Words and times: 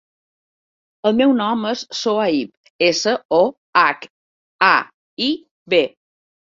El 1.09 1.13
meu 1.19 1.33
nom 1.41 1.67
és 1.73 1.83
Sohaib: 1.99 2.73
essa, 2.89 3.15
o, 3.43 3.45
hac, 3.85 4.11
a, 4.73 4.75
i, 5.31 5.33
be. 5.77 5.87